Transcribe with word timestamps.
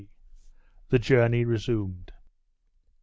THE 0.89 0.97
JOURNEY 0.97 1.45
RESUMED. 1.45 2.11